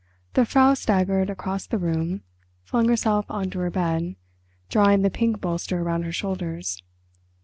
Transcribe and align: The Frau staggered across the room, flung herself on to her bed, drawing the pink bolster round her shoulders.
The 0.33 0.47
Frau 0.47 0.73
staggered 0.73 1.29
across 1.29 1.67
the 1.67 1.77
room, 1.77 2.23
flung 2.63 2.89
herself 2.89 3.27
on 3.29 3.51
to 3.51 3.59
her 3.59 3.69
bed, 3.69 4.15
drawing 4.67 5.03
the 5.03 5.11
pink 5.11 5.39
bolster 5.39 5.83
round 5.83 6.05
her 6.05 6.11
shoulders. 6.11 6.81